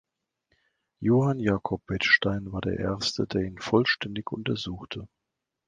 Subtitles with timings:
[0.99, 5.07] Johann Jakob Wettstein war der Erste, der ihn vollständig untersuchte.